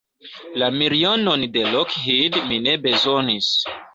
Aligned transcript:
La 0.61 0.69
milionon 0.77 1.43
de 1.57 1.65
Lockheed 1.75 2.39
mi 2.47 2.59
ne 2.69 2.75
bezonis. 2.87 3.55